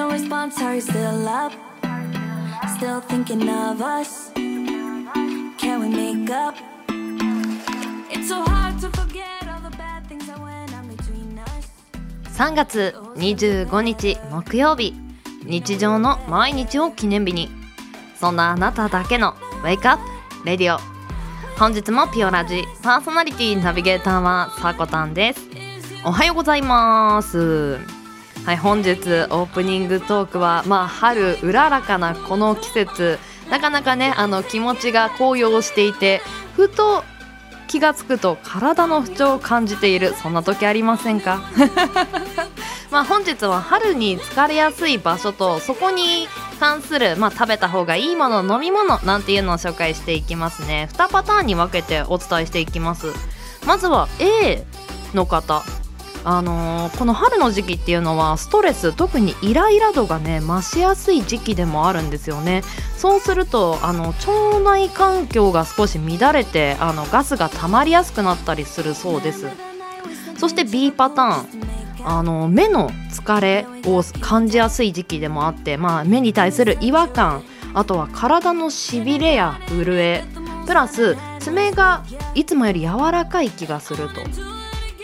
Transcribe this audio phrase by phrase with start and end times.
[0.00, 1.52] no response, are you still up?
[2.78, 4.32] Still thinking of us?
[5.58, 6.54] Can we make up?
[8.10, 11.68] It's so hard to forget all the bad things that went on between us.
[12.34, 14.94] 3月25日木曜日
[15.44, 17.50] 日常の毎日を記念日に
[18.18, 20.02] そんなあなただけの Wake Up
[20.46, 20.78] Radio
[21.58, 25.46] 本日もピオラジパーソナリティナビゲーターはさこたんです
[26.06, 27.99] おはようございます
[28.44, 33.18] はい本日オープニングトークはまあ春うららかなこの季節。
[33.50, 36.20] なかなかねあの気持ちが高揚していて
[36.54, 37.02] ふと
[37.66, 40.14] 気がつくと体の不調を感じている。
[40.14, 41.40] そんな時ありませんか？
[42.90, 50.88] まあ本日は春に疲れやすい場所とそこに関する、まあ、食べた方がいいもの飲み物なんていうのを紹介していきますね。
[50.94, 53.12] 2パターンに分けてお伝えしていきます。
[53.66, 54.64] まずは A
[55.14, 55.62] の方。
[56.24, 62.62] あのーこの春の時期っていうのはストレス特にイライラ度がね増しやすい時期でもあるんですよね。
[62.96, 69.46] そうするとあの腸内環境が少し乱れてあのガスが溜まりやすくなったりするそうです。
[70.38, 71.70] そして B パターン。
[72.02, 77.42] あの目の疲れを感じやすい時期でもあって、まあ、目に対する違和感
[77.74, 80.24] あとは体のしびれや震え
[80.66, 82.02] プラス爪が
[82.34, 84.59] いつもより柔らかい気がすると。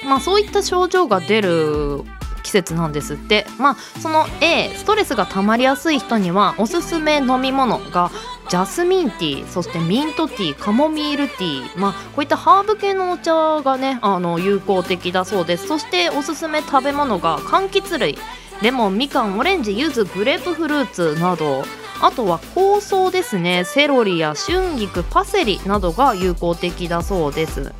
[0.06, 2.02] まあそういった症状が出る
[2.42, 3.46] 季節なんですって。
[3.58, 8.10] まあその A ストレスが溜まりやすい人にはおすすめ飲み物が
[8.48, 11.78] ジャスミンティーそしてミントティーカモミールティー。
[11.80, 15.66] まあこういったハーブ系のお茶がねあの有効的だそうです。
[15.66, 18.16] そしておすすめ食べ物が柑橘類。
[18.62, 21.64] レモンみかんオレンジ柚子グレープフルーツなど。
[22.00, 23.64] あとは香草ですね。
[23.64, 27.72] セロリや春菊パセリなどが有効的だそうです。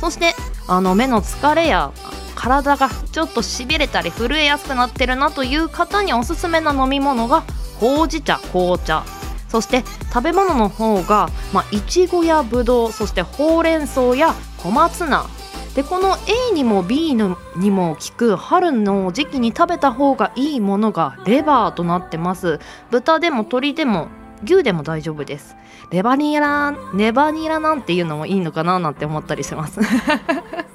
[0.00, 0.34] そして
[0.70, 1.92] あの目の疲れや
[2.36, 7.42] 体がちょっとしびれたり震えやすくなってるなという方におすすめな飲み物が
[7.80, 9.02] ほうじ茶紅茶。
[9.48, 9.82] そして
[10.14, 15.26] 食べ物の方がまあいちごやぶどうそしてほうれん草や小松菜。
[15.74, 16.16] でこの
[16.50, 22.60] A にも B のにも効く春の時期に食べた方がいいものがレバーとなってます。
[22.92, 24.06] 豚でも鶏でも
[24.44, 25.56] 牛でも大丈夫です。
[25.90, 29.80] レバニラネバニラなんていうのもいいのかななんて思ったりします。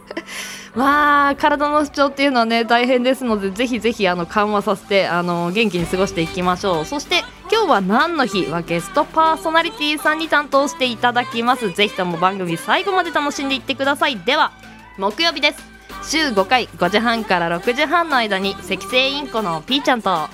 [0.76, 6.86] まあ体の不調っていうのはね大変ですのでぜひぜひあの緩和させてあの元気に過ごしていきましょう。
[6.86, 8.48] そして今日は何の日？
[8.48, 11.72] はゲストパーソナリティさんに担当していただきます。
[11.72, 14.18] ぜひとも番組最後まで楽しんでいってください。
[14.18, 14.52] では
[14.98, 15.64] 木曜日です。
[16.04, 20.28] 週5回5時半から6時半の間に赤星インコのピーちゃんと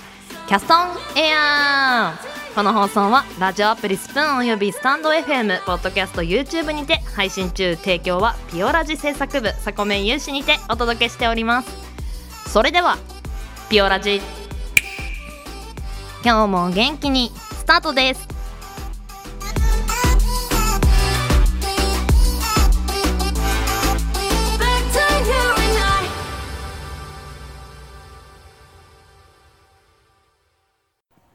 [0.48, 0.78] キャストン
[1.18, 2.14] エア。
[2.28, 12.50] ーこの放送はラジオアプリスプーンおよびスタンド FM ポッドキャスト YouTube にて配信中提供はピオラジ制作部サコメン有志にてお届けしております。
[12.50, 12.98] それでは
[13.70, 14.20] ピオラジ。
[16.22, 18.31] 今日も元気にスタートです。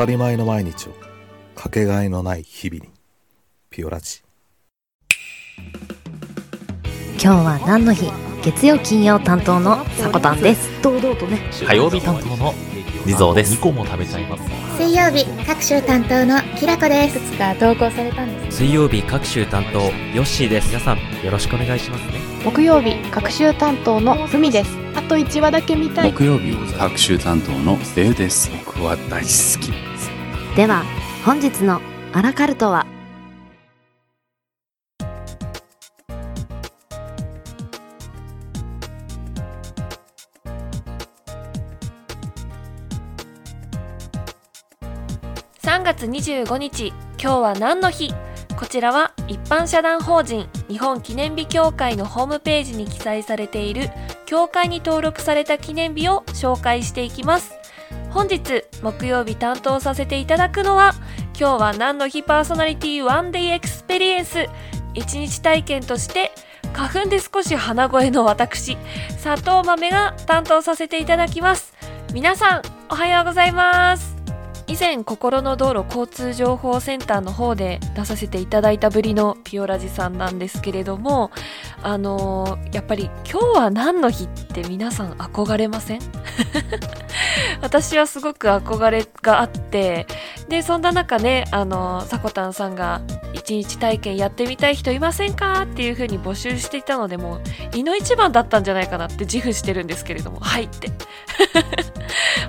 [0.00, 0.94] たり前の毎日を
[1.54, 2.90] かけがえのない日々に
[3.68, 4.22] ピオラジ。
[7.22, 8.10] 今日は何の日？
[8.42, 10.70] 月曜金曜担当のさこたんです。
[10.80, 11.38] 堂々とね。
[11.68, 12.54] 火曜日担当の
[13.04, 13.56] リゾーです。
[13.56, 14.42] 2個も食べちゃいます。
[14.78, 17.18] 水曜日各週担当のきらこです。
[17.18, 18.56] いくつか投稿されたんです。
[18.56, 20.68] 水曜日各週担当ヨッシーです。
[20.68, 22.20] 皆さんよろしくお願いしますね。
[22.42, 24.78] 木曜日各週担当のふみです。
[24.96, 26.12] あと1話だけ見たい。
[26.14, 28.50] 木曜日各週担当のデウです。
[28.64, 29.89] 僕は大好き
[30.56, 30.82] では
[31.24, 31.80] 本日の
[32.12, 32.84] アラカルトは
[45.62, 48.12] ？3月25日今日は何の日？
[48.58, 53.88] こちらは一般社団法人日本記念日協会のホームページに記載されている
[54.26, 57.59] 協会に登録された記念日を紹介していきます。
[58.10, 60.92] 本日木曜日担当させていただくのは
[61.38, 64.46] 今日は何の日パーソナリティ one day experience
[64.94, 66.32] 一日体験として
[66.72, 68.76] 花粉で少し鼻声の私
[69.18, 71.74] 砂糖豆が担当させていただきます。
[72.12, 74.09] 皆さんおはようございます。
[74.70, 81.32] 以前心の道路交通情報センターの方で出させていただいたぶりのピオラジさんなんですけれども
[81.82, 86.00] あのーやっぱり今日は何の日って皆さん憧れません？
[87.60, 90.06] 私はすごく憧れがあって
[90.48, 93.00] でそんな中ねあのさこたんさんが
[93.32, 95.62] 一日体験やってみたい人いませんか？
[95.62, 97.40] っていう風に募集していたのでもう
[97.74, 100.90] 胃の一番だったんじゃないかなって自負してるんですけれどもはいって。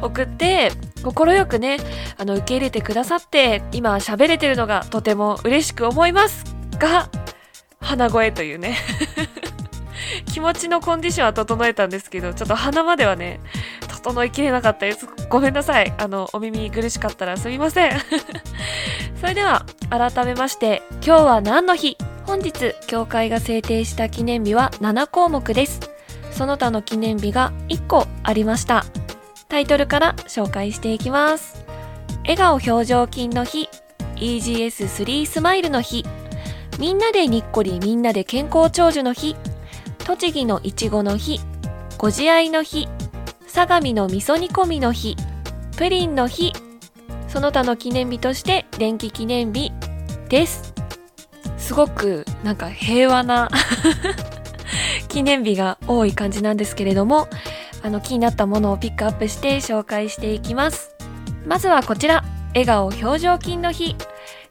[0.02, 0.72] 送って
[1.04, 1.78] 快くね
[2.18, 6.44] あの受け入れてくださって今喋れてるのがとても嬉しく思います。
[6.78, 7.10] が
[7.80, 8.78] 鼻声というね。
[10.26, 13.40] 気持ちのコンディションは整えたんですけどちょっと鼻まではね
[13.88, 15.08] 整いきれなかったです。
[15.30, 15.94] ごめんなさい。
[15.98, 17.92] あのお耳苦しかったらすみません。
[19.20, 21.98] それでは改めまして今日は何の日？
[22.26, 25.80] 本日教会が制定した記念日は7項目です。
[26.32, 28.86] その他の記念日が1個ありました。
[29.48, 31.71] タイトルから紹介していきます。
[32.24, 33.70] 笑顔表情筋の日
[34.16, 36.06] EGS3 スマイルの日
[36.80, 39.36] みんなでにっこりみんなで健康長寿の日
[40.06, 41.40] 栃木のいちごの日
[41.98, 42.88] ご自愛の日
[43.48, 45.16] 相模の味噌煮込みの日
[45.78, 46.54] プリンの日
[47.28, 49.72] その他の記念日として電気記念日
[50.28, 50.74] です。
[51.58, 53.50] すごくなんか平和な
[55.08, 57.30] 記念日が多い感じなんですけれども
[57.84, 60.91] あの気になったものをピックアップして紹介していきます。
[61.46, 62.24] まずはこちら。
[62.54, 63.96] 笑顔表情筋の日。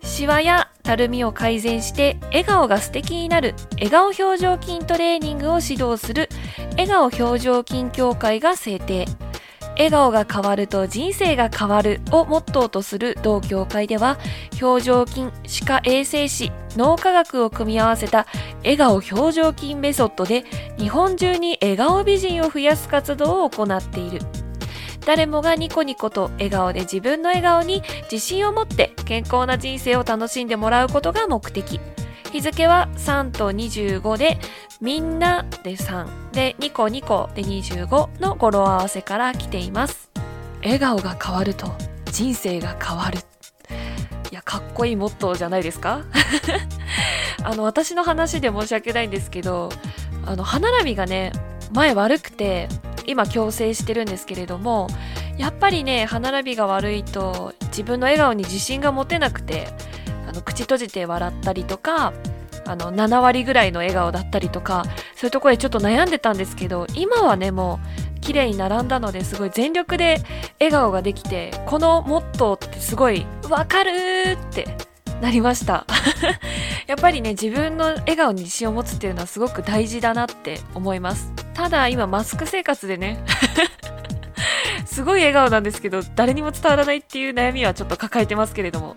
[0.03, 3.55] シワやたるみを改善して笑顔が素敵になる。
[3.73, 6.29] 笑顔表情筋トレーニングを指導する。
[6.73, 9.07] 笑顔表情筋協会が制定。
[9.77, 12.01] 笑顔が変わると人生が変わる。
[12.11, 13.19] をモットーとする。
[13.23, 14.19] 同協会では
[14.61, 18.27] 表情筋歯科衛生士脳科学を組み合わせた。
[18.63, 20.45] 笑顔表情筋メソッドで
[20.79, 24.21] 日本中に笑顔美人を増やす活動を行っている。
[25.11, 31.81] 誰もがニコニコと笑顔で自分の笑顔に自信を持って健康な人生を楽しんでもらうことが目的。
[32.31, 34.39] 日付は3と25で
[34.81, 40.13] みんなで3でニコニコで25の語呂合わせから来ています。
[40.63, 41.73] 笑顔が変わると
[42.13, 43.19] 人生が変わる。
[44.31, 46.03] いやかっこいいモットーじゃないですか？
[47.43, 49.71] あの私の話で申し訳ないんですけど
[50.25, 51.33] あの歯並びがね
[51.73, 52.69] 前悪くて
[53.07, 54.89] 今矯正してるんですけれども
[55.39, 59.69] やっぱりね歯並びが悪いと自分の笑顔に自信が持てなくて
[60.29, 62.13] あの口閉じて笑ったりとか
[62.67, 64.85] あの7割ぐらいの笑顔だったりとか
[65.17, 67.81] そういうところでちょっと悩んでたんですけど今はねも
[68.17, 70.19] う綺麗に並んだのですごい全力で
[70.61, 73.91] 笑顔ができてこのモットーってすごいわかる
[74.41, 74.67] って
[75.21, 75.87] なりました。
[76.87, 81.33] やっぱりね自分の笑顔に自信を持つっていうのはすごく大事だなって思います。
[81.55, 83.23] ただ今マスク生活でね
[84.87, 88.97] すごい笑顔なんですけど誰にも伝わらないっていう悩みはちょっと抱えてますけれども。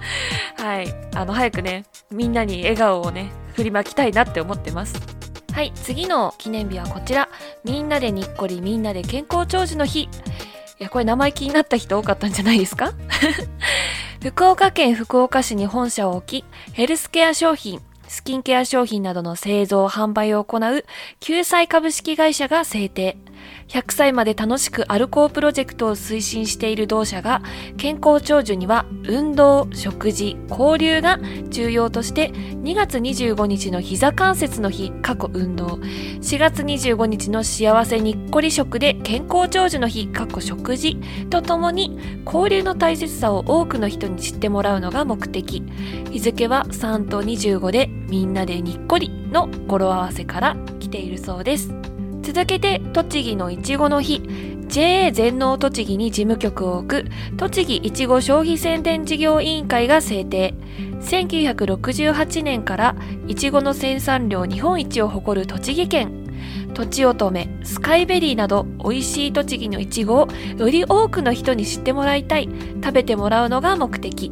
[0.58, 0.88] はい。
[1.14, 4.94] あの早くねみんなに笑顔をね振りまきたいなって思ってます。
[5.52, 5.72] はい。
[5.74, 7.28] 次の記念日はこちら。
[7.64, 10.02] みんなでにっこりみんなで健康長寿の日。
[10.02, 10.08] い
[10.84, 12.92] やこれ名前気になった人多かったんじゃないですか？
[14.20, 20.84] 福岡県福岡市に本社を置きヘルスケア商品スキンケア商品などの製造、販売を行う
[21.20, 23.16] 救済株式会社が制定。
[23.68, 27.42] 100歳まで楽しく歩こうプロジェクトを推進している同社が
[27.76, 31.18] 健康長寿には運動、食事、交流が
[31.50, 35.66] 重要として2月25日の膝関節の日、過去運動、
[36.20, 40.96] 4月25日の幸せにっこり食で健康長寿の日、過去食事
[41.30, 45.62] とともに交流の大切さを多くの人に知ってもらうのが目的。
[46.10, 51.87] 日付は3と25でみんなでにっこりの語呂合わせから来ているそうです。
[52.28, 54.20] 続けて栃木のいちごの日。
[54.66, 57.04] JA 全農栃木に事務局を置く。
[57.38, 60.52] 栃木いちご消費宣伝事業委員会が制定。
[61.00, 66.26] 1968年からいちごの生産量日本一を誇る栃木県。
[66.74, 72.50] とちおとめ、スカイベリーなど美味しい栃木のいちごをより多くの人に知ってもらいたい。
[72.84, 74.30] 食べてもらうのが目的。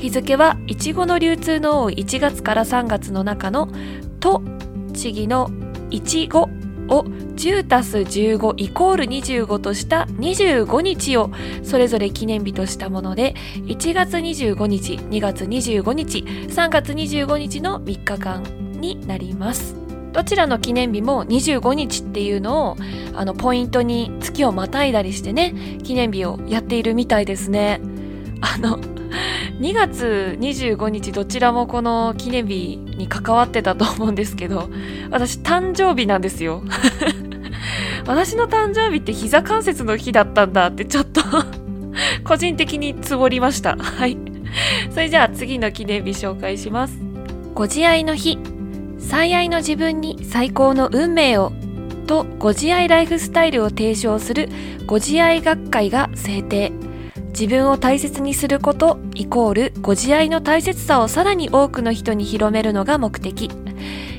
[0.00, 3.68] 日付はいちごの流通の多い1月から3月の中の
[4.18, 4.42] 栃
[5.14, 5.48] 木の
[5.90, 6.48] いちご
[6.90, 11.30] を10たす15イコール25とした25日を
[11.62, 18.42] それぞれ記念日としたもので1月25日2月25日3月25日の3日間
[18.80, 19.76] になります。
[20.12, 22.76] どちらの記念日も25日っていうのを
[23.14, 25.54] あのポイントに月をまたいだりしてね
[25.84, 27.80] 記念日をやっているみたいですね。
[28.40, 28.78] あの
[29.60, 34.70] 2月25日どちらもこの記念日に関わってたと思うんですけど
[35.10, 36.62] 私誕生日なんですよ
[38.06, 41.20] 私の誕生日って膝関節の日だったんだってちょっと
[42.24, 43.76] 個人的につぼりました。
[43.76, 44.16] はい。
[44.90, 46.98] それじゃあ次の記念日紹介します。
[47.54, 48.38] ご自愛の日。
[48.98, 51.52] 最愛の自分に最高の運命を
[52.06, 54.48] とご自愛ライフスタイルを提唱する
[54.86, 56.72] ご自愛学会が制定。
[57.30, 63.50] 自分を大切にすることイコールご自愛の大切さをさらに多くの人に広めるのが目的。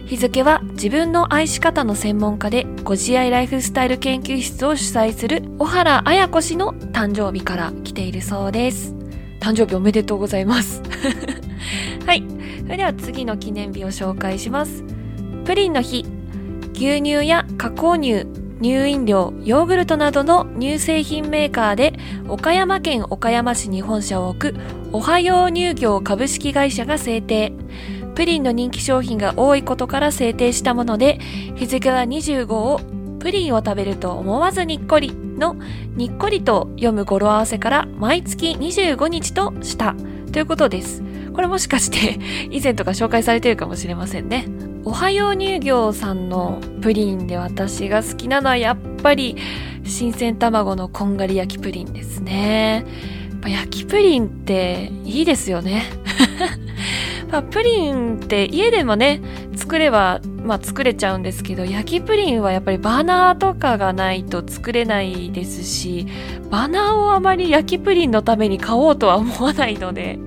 [0.06, 8.94] 日付は自分の愛し方の専門家でご自愛ライフスタイル研究室を主催する小原彩子氏の誕生日から来ているそうです。
[9.40, 10.82] 誕生日おめでとうございます。
[12.06, 12.24] はい。
[12.64, 14.84] それでは次の記念日を紹介します。
[15.46, 16.06] プリンの日。
[16.74, 18.26] 牛乳や加工乳、
[18.62, 21.94] 乳飲料、ヨーグルトなどの乳製品メーカーで
[22.28, 24.56] 岡山県岡山市に本社を置く
[24.92, 27.54] おはよう乳業株式会社が制定。
[28.14, 31.18] プリンの人気商品が多いことから制定したもので、
[31.56, 32.80] 日付は25を
[33.20, 35.56] プリンを食べると思わずにっこりの
[35.96, 39.96] にっこりと読む語呂合わせから毎月25日とした
[40.32, 41.04] ということです。
[41.34, 42.20] これもしかして
[42.52, 44.71] 以前とか紹介されてるかもしれませんね。
[44.84, 49.36] おはよう乳業さんのプリンで私が好きなのはやっぱり
[49.84, 52.86] 新鮮卵のこんがり焼きプリンですね。
[53.46, 55.84] 焼きプリンっていいですよね。
[57.32, 59.22] まあ、プリンって家でもね
[59.56, 66.08] 作れば、まあ、作れちゃうんですけど焼きプリンはやっぱりバナーとかがないと作れないですし
[66.50, 70.20] バナーをあまり焼きプリンのために買おうとは思わないので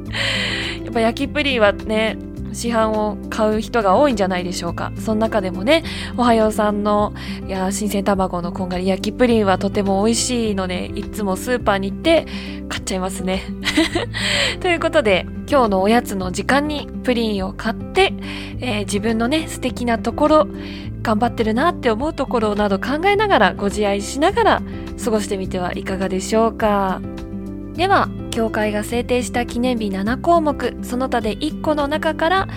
[0.83, 2.17] やっぱ焼きプリンはね
[2.55, 4.93] 市販を買う人が多いんじゃないでしょうか。
[4.97, 5.85] その中でもね、
[6.17, 7.13] おはようさんの、
[7.47, 12.27] いや、新鮮卵のこんがり焼きプリンはとても美味しいので、いつもスーパーに行って
[12.69, 13.43] 買っちゃいますね。
[14.61, 18.15] ということで、今日のおやつの時間にプリンを買って、
[18.61, 20.47] えー、自分のね、素敵なところ、
[21.03, 24.63] 頑張ってるなって思うところなど考えながら、ご自愛しながら
[25.05, 27.01] 過ごしてみてはいかがでしょうか。
[27.75, 30.77] では、教会が制定した記念日7項目。
[30.83, 32.49] その他で1個の中から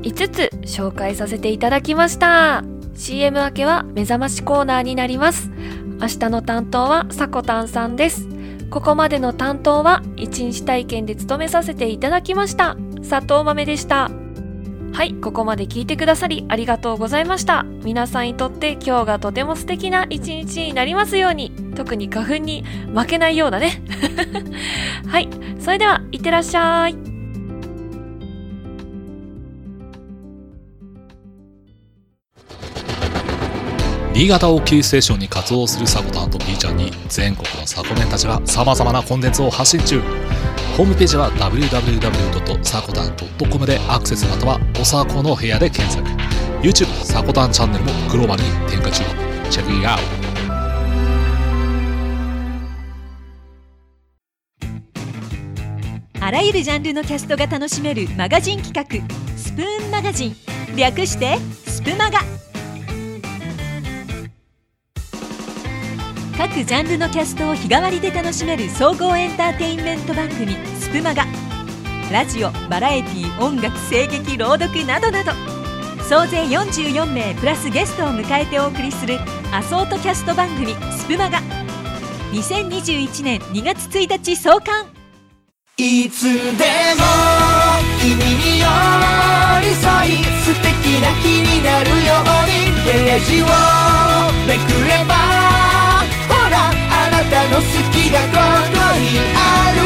[0.00, 2.64] 5つ紹介させていただきました。
[2.94, 5.50] CM 明けは目覚ましコーナーになります。
[6.00, 8.26] 明日の担当はさこたんさんです。
[8.70, 12.78] ここまでの担当は一日体験で務めさせていただきました。
[13.06, 14.10] 佐藤豆でした。
[14.92, 17.64] はい、ここまで聞いてくださりありがとうございました。
[17.84, 22.64] 皆さんにとって今日がとても素敵な一日になりますように、特に花粉に
[22.94, 23.82] 負けないようだね。
[25.06, 25.28] はい、
[25.60, 26.96] それでは、いってらっしゃい。
[34.18, 40.02] 新潟をキーステーションに活動するサコタンと B ちゃんに全国のサコメンたちが様々なコンテンツを発信中
[40.78, 42.64] ホームページは www.
[42.64, 43.16] サコタン
[43.50, 46.08] .com でアクセスまたはおさこの部屋で検索。
[46.62, 49.02] YouTube サコタンチャンネルもグローバルに展開中。
[49.50, 49.98] チェックイアウ
[56.20, 56.24] ト。
[56.24, 58.84] あらゆるジャンルのキャストが楽しめるマガジン企画
[59.36, 60.36] スプーンマガジン。
[60.76, 62.20] 略してスプマガ。
[66.38, 71.26] 各ジャンルのキャストを日替わりで楽しめる総合エンターテインメント番組「スプマガ」
[72.12, 75.32] ラジオバラエティ音楽声劇朗読などなど。
[76.08, 79.18] 総勢44名プラスゲストを迎えてお送りする
[79.52, 81.42] アソートキャスト番組「スプマガ」
[82.32, 84.86] 2021年2月1日創刊。
[85.76, 87.04] いつでも
[88.00, 88.66] 君に寄
[89.60, 93.46] り添い素敵な日になるようにページを
[94.46, 95.37] めくれば
[97.24, 98.36] たの好きがこ
[98.72, 99.78] こにある。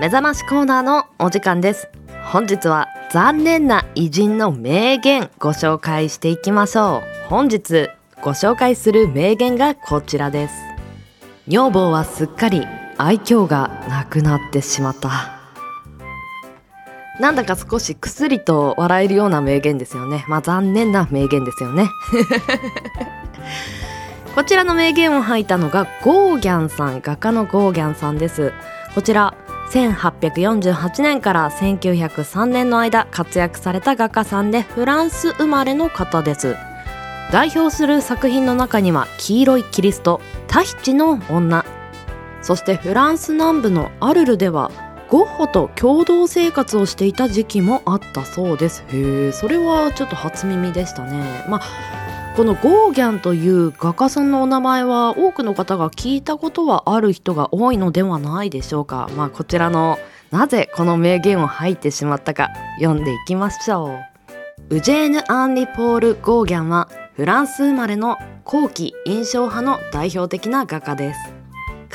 [0.00, 1.90] 目覚ましコーナーのお時間です。
[2.32, 7.28] 本日は残念な偉人の名言ご紹介していきましょう。
[7.28, 7.90] 本日
[8.22, 10.54] ご紹介する名言がこちらです。
[11.48, 12.66] 女房はすっかり
[13.02, 15.40] 愛嬌がなくなってしまった。
[17.18, 20.24] なんだか少しくすりと笑えるような名言ですよね。
[20.28, 21.88] まあ残念な名言ですよね。
[24.34, 28.52] こちらの名言を吐いたのがゴーギャンさん画家のゴーギャンさんです。
[28.94, 29.34] こちら
[29.70, 36.56] 1848年から1903年の間活躍された画家さんでフランス生まれの方です。
[37.32, 41.64] 代表する作品の中には「黄色いキリスト」「タヒチの女」
[42.42, 44.70] そしてフランス南部のアルルでは
[45.08, 48.84] ゴッホと共同生活をしていた時期もあったそうです。
[48.88, 51.44] へえそれはちょっと初耳でしたね。
[51.48, 51.60] まあ
[52.36, 59.10] このゴーギャンという画家さんのお名前は多くの方が聞いたことはある人が多いのではないでしょうか。
[59.16, 59.98] まあこちらの
[60.30, 63.98] なぜこの名言を吐いてしまったか読んでいきましょ
[64.70, 64.76] う。
[64.76, 71.29] ウジェーヌ・アンリ・ポール・ゴーギャンはフランス生まれの後期印象派の代表的な画家です。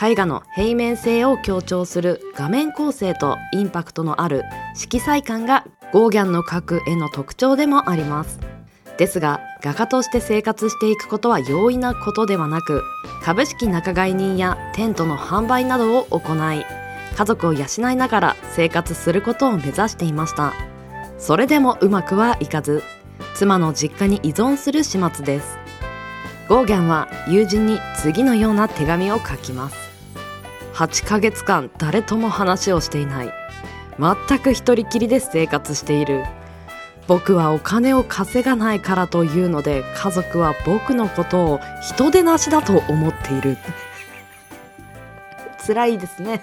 [0.02, 4.44] 絵画の平面性を強調する画面構成とインパクトのある
[4.76, 8.40] 色彩感がゴーギャンの描く絵の特徴でもあります。
[8.98, 12.82] ですが画家として生活していくことは容易なことではなく
[13.24, 16.66] 株式仲買人やテントの販売などを行い
[17.18, 20.54] 家族を養いながら生活することを目指していました。
[21.18, 22.84] それでもうまくはいかず
[23.34, 25.58] 妻の実家に依存する始末です。
[26.50, 29.85] ゴーギャンは友人に次のような手紙を書きます。
[30.76, 33.34] 8ヶ月間誰とも話をしていない。
[33.98, 36.26] 全く一人きりで生活している。
[37.08, 43.58] 僕はお金を稼がないからというので家族は僕のことを人でなしだと思っている。
[45.66, 46.42] 辛いですね。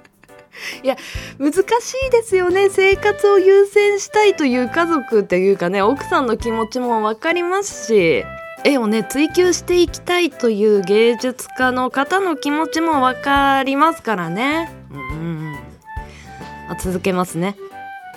[0.82, 0.96] いや
[1.38, 1.62] 難し
[2.06, 2.68] いですよね。
[2.68, 8.24] 生活を優先したいという家族っていうかね奥さんの気持ちも分かりますし。
[8.64, 14.70] 絵をね追求していきたいという芸術家の方の気持ちも分かりますからね。
[14.90, 15.56] うん
[16.68, 17.56] あ続けますね。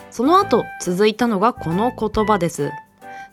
[0.10, 2.72] その後続いたのがこの言葉です。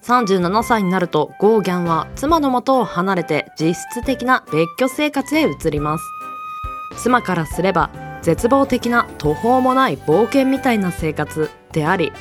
[0.02, 6.04] 37歳になるとゴーギャンは妻の元を離れて実質的な別居生活へ移ります。
[6.98, 7.90] 妻からすれば
[8.22, 12.12] 絶望的な途方もない冒険みたいな生活であり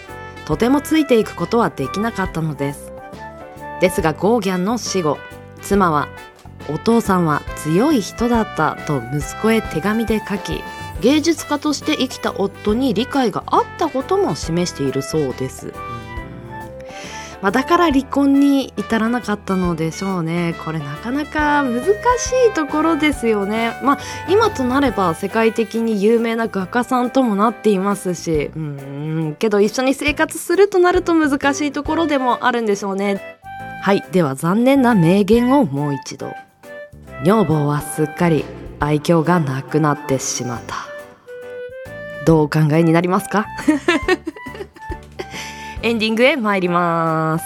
[0.45, 2.86] とてもついていくことはできなかったのです
[3.81, 5.17] ですがゴーギャンの死後
[5.61, 6.07] 妻は
[6.69, 10.61] お父さんは強い人だったと息子へ手紙で書き
[11.01, 15.73] 芸術家として生きた夫に理解があったことも示しているそうです。
[17.41, 20.55] まあ、だから離婚に至らなかったのでしょうね。
[20.65, 23.79] これなかなか難しいところですよね。
[23.83, 33.36] まあ今となれば世界的に有名な画家さんともなっていますしうんけど一緒に生活するとなると難しいところでもあるんでしょうね。
[33.81, 36.33] はいでは残念な名言をもう一度。
[37.23, 38.43] 女房はすっかり
[38.79, 40.75] 愛嬌がなくなってしまった。
[42.25, 43.45] どうお考えになりますか？
[45.81, 47.45] エンディングへ参ります。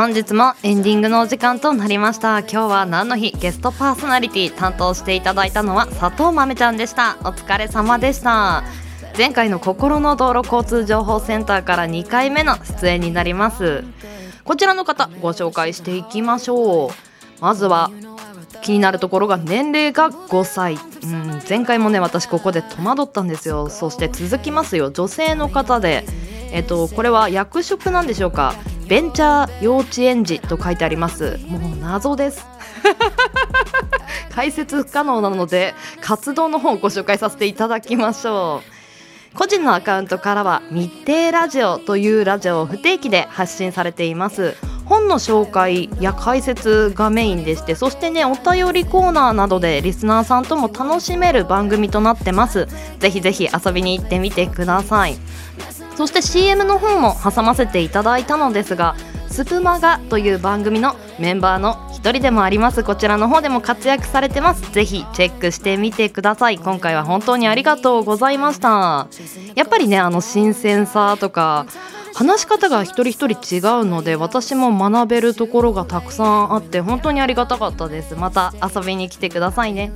[0.00, 2.38] 本日もエンディングのお時間となりました。
[2.38, 3.32] 今日は何の日？
[3.32, 7.18] ゲストパーソナリティ担当していただいたのは佐藤豆ちゃんでした。
[7.20, 8.64] お疲れ様でした。
[9.18, 13.84] 前回の心の道路交通情報センターから2回目の出演になります。
[14.42, 16.90] こちらの方ご紹介していきましょう。
[17.42, 17.90] まずは
[18.62, 23.68] 気になるところが年齢が5歳、うん、前回もね私ここで戸惑ったんですよ。
[23.68, 24.90] そして続きますよ。
[24.90, 26.06] 女性の方で。
[26.52, 28.54] えっとこれは役職なんでしょうか？
[28.90, 31.38] ベンチャー幼稚園児と書いてあります。
[31.46, 32.44] もう謎です。
[34.34, 38.62] 解説不可能なので活動の方をご紹介させていただきましょ
[39.32, 39.38] う。
[39.38, 44.56] 個人のアカウントからは密偵ラジオというラジオを不定期で発信されています。
[44.86, 52.66] 本の紹介や解説がメインでしてそしてねお便りコーナーなどでリスナーさんとも楽しめる番組となってます。
[52.98, 55.16] ぜひぜひ遊びに行ってみてください。
[56.00, 58.96] そして CM の方も挟ませていただいたのですが
[59.28, 62.82] スプマガという番組のメンバーの一人でもあります。
[62.82, 64.72] こちらの方でも活躍されてます。
[64.72, 66.58] ぜひチェックしてみてください。
[66.58, 69.08] 今回は本当にありがとうございました。
[69.54, 71.66] やっぱりねあの新鮮さとか
[72.14, 78.16] 話し方が一人一人違うので私も学べるところがたくさんあって本当にありがたかったです。
[78.16, 79.92] また遊びに来てくださいね。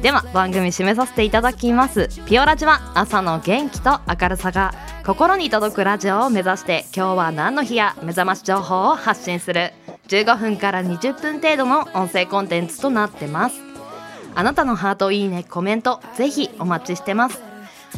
[0.00, 2.08] では番組締めさせていただきます。
[2.24, 4.72] ピオラジは朝の元気と明るさが。
[5.04, 9.72] 心に届くラジオを目指して今日は何の日や目覚まし情報を発信する。
[10.06, 13.56] 15分から20分程度の音声コンテンツとなってます。
[14.36, 17.42] あなたのハートいいねコメントぜひお待ちしてます。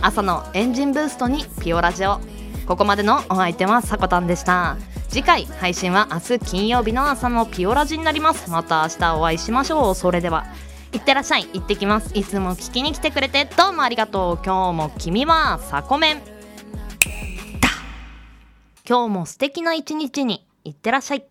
[0.00, 2.20] 朝のエンジンブーストにピオラジオ。
[2.66, 4.78] ここまでのお相手はさこたんでした。
[5.10, 8.50] 次回配信は明日金曜日の朝のピオラジになります。
[8.50, 9.94] また明日お会いしましょう。
[9.94, 10.46] それでは
[10.92, 11.46] いってらっしゃい。
[11.52, 12.12] 行ってきます。
[12.14, 14.42] いつも聞きに来てくれてどうもありがとう。
[14.42, 16.33] 今日も君はさこめん
[18.86, 21.24] 今日も素敵な一日にいってらっしゃい。